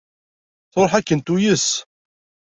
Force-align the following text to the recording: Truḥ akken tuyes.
Truḥ 0.71 0.91
akken 0.95 1.19
tuyes. 1.25 1.67